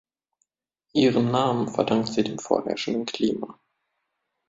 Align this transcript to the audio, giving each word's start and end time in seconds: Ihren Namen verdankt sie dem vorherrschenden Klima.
Ihren 0.93 1.29
Namen 1.29 1.67
verdankt 1.67 2.11
sie 2.11 2.23
dem 2.23 2.39
vorherrschenden 2.39 3.05
Klima. 3.05 3.59